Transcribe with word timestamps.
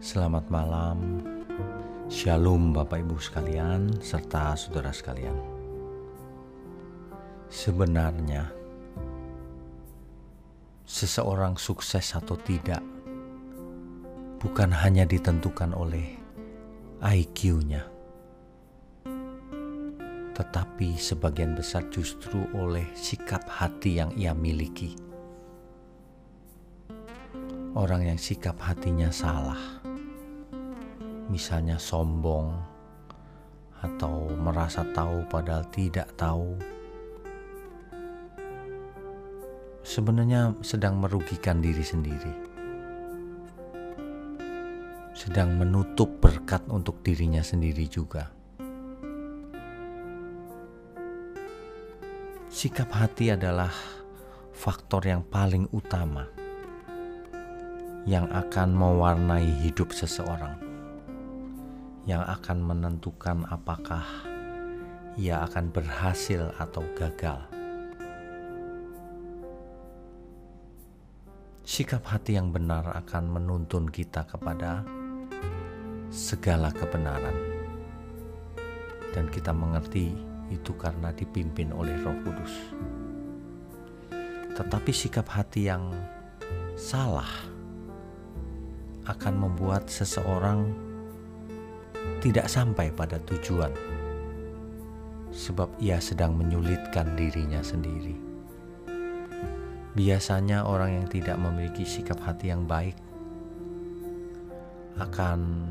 Selamat 0.00 0.48
malam, 0.48 1.20
Shalom 2.08 2.72
Bapak 2.72 3.04
Ibu 3.04 3.20
sekalian, 3.20 4.00
serta 4.00 4.56
saudara 4.56 4.96
sekalian. 4.96 5.36
Sebenarnya, 7.52 8.48
seseorang 10.88 11.60
sukses 11.60 12.16
atau 12.16 12.32
tidak 12.40 12.80
bukan 14.40 14.72
hanya 14.72 15.04
ditentukan 15.04 15.76
oleh 15.76 16.16
IQ-nya, 17.04 17.84
tetapi 20.32 20.96
sebagian 20.96 21.52
besar 21.52 21.84
justru 21.92 22.48
oleh 22.56 22.88
sikap 22.96 23.44
hati 23.44 24.00
yang 24.00 24.16
ia 24.16 24.32
miliki. 24.32 24.96
Orang 27.76 28.08
yang 28.08 28.16
sikap 28.16 28.56
hatinya 28.64 29.12
salah 29.12 29.79
misalnya 31.30 31.78
sombong 31.78 32.50
atau 33.80 34.28
merasa 34.34 34.82
tahu 34.90 35.24
padahal 35.30 35.64
tidak 35.72 36.10
tahu, 36.18 36.58
sebenarnya 39.86 40.52
sedang 40.60 41.00
merugikan 41.00 41.62
diri 41.62 41.80
sendiri, 41.80 42.34
sedang 45.14 45.56
menutup 45.56 46.10
berkat 46.20 46.60
untuk 46.68 47.00
dirinya 47.00 47.40
sendiri 47.40 47.86
juga. 47.86 48.28
Sikap 52.50 52.92
hati 52.92 53.32
adalah 53.32 53.72
faktor 54.52 55.06
yang 55.06 55.24
paling 55.24 55.64
utama 55.72 56.28
yang 58.04 58.28
akan 58.28 58.76
mewarnai 58.76 59.48
hidup 59.64 59.94
seseorang 59.96 60.69
yang 62.08 62.24
akan 62.24 62.64
menentukan 62.64 63.44
apakah 63.48 64.04
ia 65.20 65.44
akan 65.44 65.68
berhasil 65.68 66.48
atau 66.56 66.80
gagal. 66.96 67.40
Sikap 71.66 72.02
hati 72.08 72.34
yang 72.34 72.50
benar 72.50 72.88
akan 72.98 73.30
menuntun 73.30 73.86
kita 73.86 74.26
kepada 74.26 74.82
segala 76.10 76.74
kebenaran, 76.74 77.36
dan 79.14 79.30
kita 79.30 79.54
mengerti 79.54 80.10
itu 80.50 80.74
karena 80.74 81.14
dipimpin 81.14 81.70
oleh 81.70 81.94
Roh 82.02 82.18
Kudus. 82.26 82.54
Tetapi 84.58 84.90
sikap 84.90 85.30
hati 85.30 85.70
yang 85.70 85.94
salah 86.74 87.30
akan 89.06 89.34
membuat 89.38 89.86
seseorang 89.86 90.89
tidak 92.20 92.52
sampai 92.52 92.92
pada 92.92 93.16
tujuan, 93.24 93.72
sebab 95.32 95.72
ia 95.80 95.96
sedang 95.96 96.36
menyulitkan 96.36 97.16
dirinya 97.16 97.64
sendiri. 97.64 98.12
Biasanya, 99.96 100.68
orang 100.68 101.02
yang 101.02 101.06
tidak 101.08 101.40
memiliki 101.40 101.82
sikap 101.82 102.20
hati 102.22 102.52
yang 102.52 102.68
baik 102.68 102.94
akan 105.00 105.66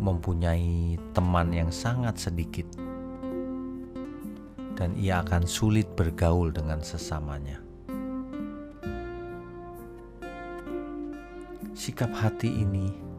mempunyai 0.00 0.96
teman 1.12 1.50
yang 1.52 1.68
sangat 1.68 2.16
sedikit, 2.16 2.64
dan 4.78 4.94
ia 4.96 5.20
akan 5.20 5.44
sulit 5.44 5.90
bergaul 5.98 6.54
dengan 6.54 6.80
sesamanya. 6.80 7.58
Sikap 11.74 12.14
hati 12.14 12.62
ini 12.62 13.11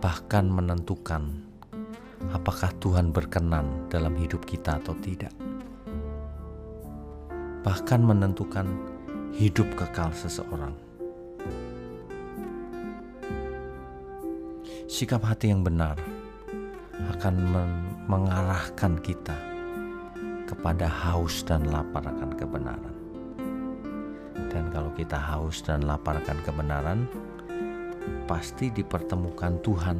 bahkan 0.00 0.48
menentukan 0.48 1.28
apakah 2.32 2.72
Tuhan 2.80 3.12
berkenan 3.12 3.68
dalam 3.92 4.16
hidup 4.16 4.48
kita 4.48 4.80
atau 4.80 4.96
tidak. 5.04 5.32
Bahkan 7.60 8.00
menentukan 8.00 8.64
hidup 9.36 9.68
kekal 9.76 10.08
seseorang. 10.16 10.72
Sikap 14.88 15.20
hati 15.22 15.52
yang 15.52 15.60
benar 15.60 16.00
akan 17.16 17.34
mengarahkan 18.08 18.96
kita 19.04 19.36
kepada 20.48 20.88
haus 20.88 21.44
dan 21.44 21.68
lapar 21.68 22.02
akan 22.08 22.32
kebenaran. 22.34 22.96
Dan 24.50 24.66
kalau 24.74 24.90
kita 24.96 25.14
haus 25.14 25.62
dan 25.62 25.86
lapar 25.86 26.18
akan 26.18 26.38
kebenaran, 26.42 27.06
pasti 28.24 28.70
dipertemukan 28.70 29.58
Tuhan 29.60 29.98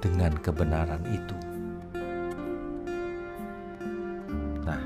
dengan 0.00 0.32
kebenaran 0.38 1.02
itu. 1.08 1.36
Nah, 4.62 4.82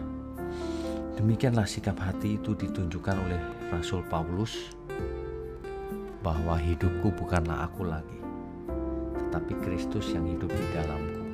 demikianlah 1.19 1.67
sikap 1.67 1.99
hati 1.99 2.39
itu 2.39 2.55
ditunjukkan 2.55 3.17
oleh 3.19 3.41
Rasul 3.75 4.07
Paulus 4.09 4.73
bahwa 6.21 6.57
hidupku 6.61 7.13
bukanlah 7.17 7.65
aku 7.69 7.89
lagi, 7.89 8.21
tetapi 9.17 9.53
Kristus 9.65 10.13
yang 10.13 10.29
hidup 10.29 10.53
di 10.53 10.67
dalamku. 10.77 11.25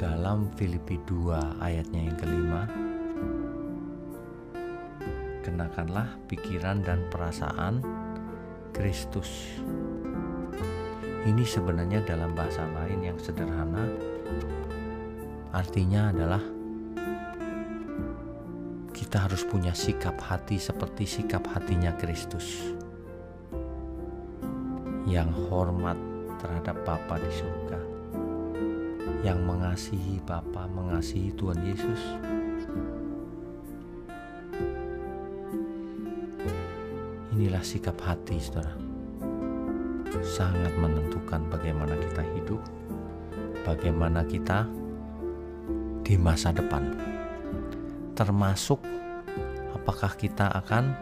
Dalam 0.00 0.48
Filipi 0.56 0.96
2 1.04 1.60
ayatnya 1.60 2.00
yang 2.08 2.16
kelima, 2.16 2.64
kenakanlah 5.40 6.20
pikiran 6.28 6.84
dan 6.84 7.04
perasaan 7.08 7.80
Kristus. 8.70 9.28
Ini 11.20 11.44
sebenarnya 11.44 12.00
dalam 12.00 12.32
bahasa 12.32 12.64
lain 12.64 13.04
yang 13.04 13.18
sederhana 13.20 13.84
artinya 15.52 16.08
adalah 16.14 16.40
kita 18.94 19.26
harus 19.26 19.42
punya 19.42 19.74
sikap 19.74 20.16
hati 20.22 20.56
seperti 20.56 21.04
sikap 21.04 21.42
hatinya 21.50 21.92
Kristus 21.98 22.72
yang 25.10 25.34
hormat 25.50 25.98
terhadap 26.38 26.78
Bapa 26.86 27.18
di 27.18 27.30
surga 27.34 27.80
yang 29.20 29.44
mengasihi 29.44 30.22
Bapa, 30.24 30.64
mengasihi 30.70 31.34
Tuhan 31.36 31.60
Yesus 31.60 32.00
Inilah 37.40 37.64
sikap 37.64 37.96
hati, 38.04 38.36
saudara. 38.36 38.76
Sangat 40.20 40.76
menentukan 40.76 41.48
bagaimana 41.48 41.96
kita 41.96 42.20
hidup, 42.36 42.60
bagaimana 43.64 44.28
kita 44.28 44.68
di 46.04 46.20
masa 46.20 46.52
depan, 46.52 47.00
termasuk 48.12 48.84
apakah 49.72 50.12
kita 50.20 50.52
akan 50.52 50.92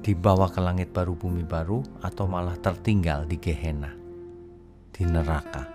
dibawa 0.00 0.48
ke 0.48 0.64
langit 0.64 0.88
baru, 0.88 1.20
bumi 1.20 1.44
baru, 1.44 1.84
atau 2.00 2.24
malah 2.24 2.56
tertinggal 2.56 3.28
di 3.28 3.36
Gehenna, 3.36 3.92
di 4.88 5.04
neraka. 5.04 5.68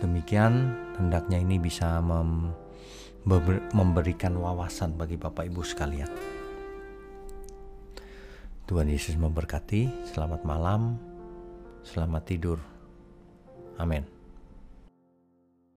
Demikian, 0.00 0.72
hendaknya 0.96 1.36
ini 1.36 1.60
bisa 1.60 2.00
mem 2.00 2.56
memberikan 3.76 4.32
wawasan 4.40 4.96
bagi 4.96 5.20
Bapak 5.20 5.44
Ibu 5.52 5.60
sekalian. 5.60 6.08
Tuhan 8.68 8.88
Yesus 8.88 9.16
memberkati. 9.16 10.12
Selamat 10.12 10.44
malam, 10.44 10.96
selamat 11.84 12.22
tidur. 12.24 12.58
Amin. 13.80 14.17